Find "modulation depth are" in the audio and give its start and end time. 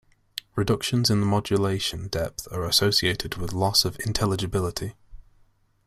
1.27-2.65